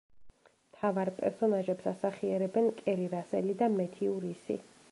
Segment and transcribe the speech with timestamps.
[0.69, 4.57] მთავარ პერსონაჟებს ასახიერებენ კერი რასელი და მეთიუ რისი.